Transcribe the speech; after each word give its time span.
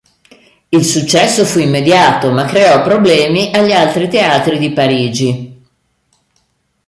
Il 0.69 0.83
successo 0.83 1.45
fu 1.45 1.59
immediato 1.59 2.31
ma 2.31 2.45
creò 2.45 2.81
problemi 2.81 3.51
agli 3.53 3.71
altri 3.71 4.07
teatri 4.07 4.57
di 4.57 4.73
Parigi. 4.73 5.63